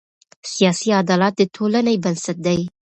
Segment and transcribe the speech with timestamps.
[0.53, 2.59] سیاسي عدالت د ټولنې بنسټ دی